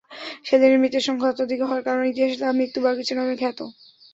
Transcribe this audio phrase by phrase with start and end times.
[0.45, 3.59] সেদিনের মৃতের সংখ্যা অত্যাধিক হওয়ার কারণে ইতিহাসে তা মৃত্যু-বাগিচা নামে খ্যাত।